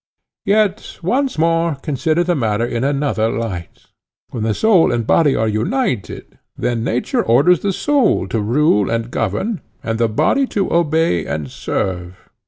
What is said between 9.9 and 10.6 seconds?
the body